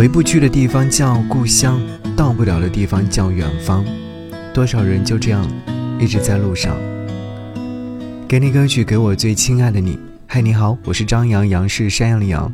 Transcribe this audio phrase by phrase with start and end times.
[0.00, 1.78] 回不去的地方叫故乡，
[2.16, 3.84] 到不了的地方叫远方。
[4.54, 5.46] 多少人就这样
[6.00, 6.74] 一直在路上。
[8.26, 9.98] 给你歌曲，给我最亲爱的你。
[10.26, 12.50] 嗨，你好，我是张扬，杨是山羊的羊。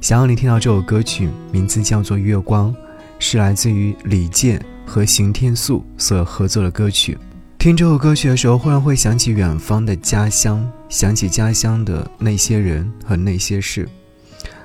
[0.00, 2.72] 想要你听到这首歌曲，名字叫做《月光》，
[3.18, 7.18] 是来自于李健和邢天素所合作的歌曲。
[7.58, 13.88] 听这首歌曲的时候，忽然会想起远方的家乡，想起家乡的那些人和那些事。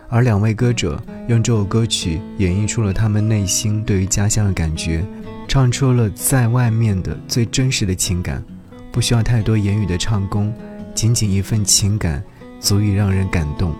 [0.10, 5.06] 而两位歌者用这首歌曲演绎出了他们内心对于家乡的感觉，
[5.48, 8.44] 唱出了在外面的最真实的情感，
[8.92, 10.52] 不需要太多言语的唱功，
[10.96, 12.24] 仅仅一份情感
[12.60, 13.74] 足以让人感动。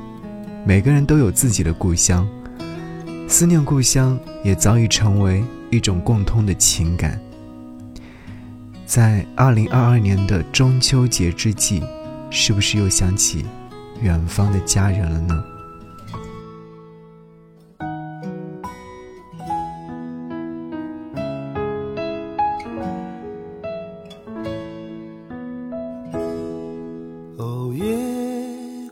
[0.66, 2.28] 每个人都有自己的故乡，
[3.28, 7.20] 思念故乡也早已成为一种共通的情感。
[8.86, 11.82] 在二零二二年的中秋节之际，
[12.30, 13.46] 是不是又想起
[14.02, 15.44] 远方的家人了呢？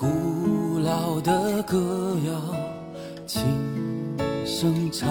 [0.00, 2.32] 古老的歌谣
[3.26, 3.42] 轻
[4.46, 5.08] 声唱。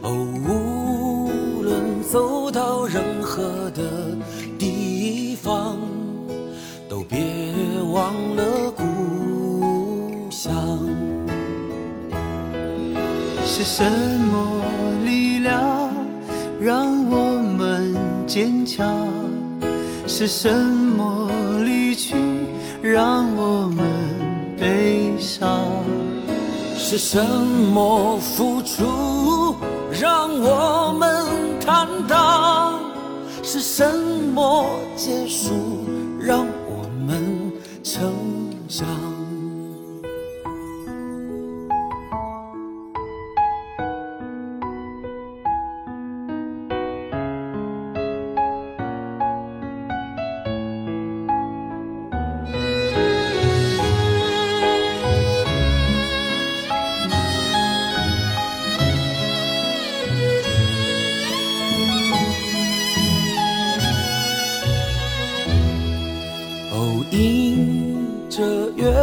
[0.00, 0.14] 哦，
[0.46, 4.16] 无论走到任何的
[4.60, 5.76] 地方，
[6.88, 7.18] 都别
[7.92, 10.54] 忘了故乡。
[13.44, 13.82] 是什
[14.30, 14.62] 么
[15.04, 15.90] 力量
[16.60, 17.92] 让我们
[18.24, 19.08] 坚强？
[20.06, 21.28] 是什么
[21.64, 22.14] 离去
[22.80, 23.33] 让
[26.96, 29.56] 是什么付出
[29.90, 32.78] 让我们坦荡？
[33.42, 33.84] 是什
[34.32, 35.52] 么结束
[36.20, 38.14] 让我们成
[38.68, 38.86] 长？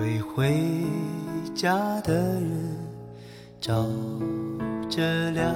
[0.00, 0.56] 为回
[1.54, 2.76] 家的人
[3.60, 3.86] 照
[4.88, 5.54] 着亮。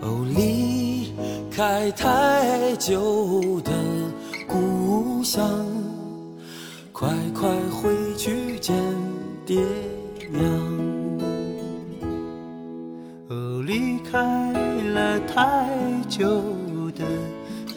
[0.00, 1.12] 哦，离
[1.48, 3.70] 开太久的
[4.48, 5.48] 故乡，
[6.92, 8.74] 快快回去见
[9.46, 9.62] 爹
[10.32, 10.44] 娘。
[13.28, 14.52] 哦，离开
[14.92, 15.68] 了太
[16.08, 16.26] 久
[16.96, 17.04] 的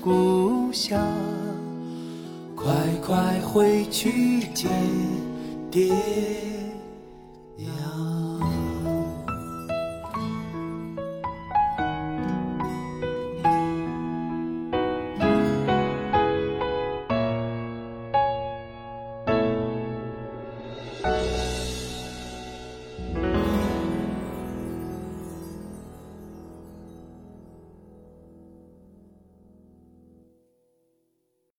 [0.02, 1.00] 故乡，
[2.56, 2.74] 快
[3.06, 4.72] 快回去见。
[5.74, 6.63] 蝶